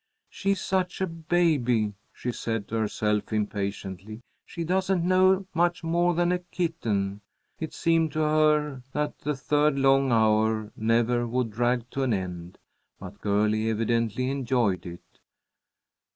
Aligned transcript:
"She's 0.31 0.59
such 0.59 0.99
a 0.99 1.05
baby," 1.05 1.93
she 2.11 2.31
said 2.31 2.67
to 2.69 2.75
herself, 2.75 3.31
impatiently. 3.31 4.21
"She 4.47 4.63
doesn't 4.63 5.03
know 5.07 5.45
much 5.53 5.83
more 5.83 6.15
than 6.15 6.31
a 6.31 6.39
kitten." 6.39 7.21
It 7.59 7.71
seemed 7.71 8.11
to 8.13 8.21
her 8.21 8.81
that 8.93 9.19
the 9.19 9.35
third 9.35 9.77
long 9.77 10.11
hour 10.11 10.71
never 10.75 11.27
would 11.27 11.51
drag 11.51 11.87
to 11.91 12.01
an 12.01 12.15
end. 12.15 12.57
But 12.99 13.21
Girlie 13.21 13.69
evidently 13.69 14.31
enjoyed 14.31 14.87
it. 14.87 15.19